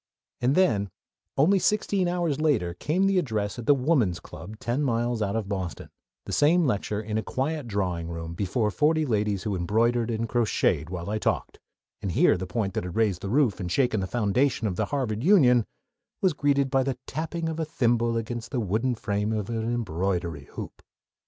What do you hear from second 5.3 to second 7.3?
of Boston; the same lecture, in a